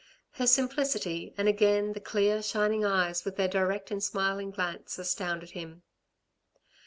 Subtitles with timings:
[0.31, 5.51] Her simplicity, and again the clear, shining eyes with their direct and smiling glance astounded
[5.51, 5.83] him.